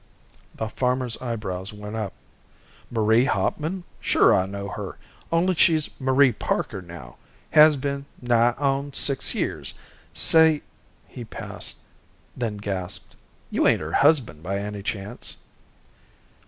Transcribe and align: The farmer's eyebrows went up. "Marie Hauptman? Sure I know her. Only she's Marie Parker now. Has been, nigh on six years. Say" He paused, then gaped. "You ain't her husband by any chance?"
The 0.55 0.67
farmer's 0.67 1.15
eyebrows 1.21 1.71
went 1.73 1.95
up. 1.95 2.13
"Marie 2.89 3.25
Hauptman? 3.25 3.83
Sure 3.99 4.33
I 4.33 4.47
know 4.47 4.67
her. 4.69 4.97
Only 5.31 5.53
she's 5.53 5.91
Marie 5.99 6.31
Parker 6.31 6.81
now. 6.81 7.17
Has 7.51 7.75
been, 7.75 8.07
nigh 8.19 8.53
on 8.53 8.93
six 8.93 9.35
years. 9.35 9.75
Say" 10.11 10.63
He 11.07 11.23
paused, 11.23 11.77
then 12.35 12.57
gaped. 12.57 13.15
"You 13.51 13.67
ain't 13.67 13.79
her 13.81 13.93
husband 13.93 14.41
by 14.41 14.57
any 14.57 14.81
chance?" 14.81 15.37